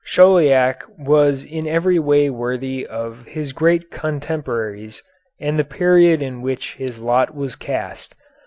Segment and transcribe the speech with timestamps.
[0.03, 5.03] Chauliac was in every way worthy of his great contemporaries
[5.39, 8.15] and the period in which his lot was cast.